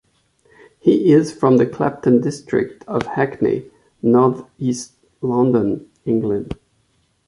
[0.79, 3.69] He is from the Clapton district of Hackney,
[4.01, 6.55] northeast London, England.